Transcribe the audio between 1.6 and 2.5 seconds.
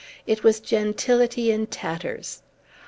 tatters.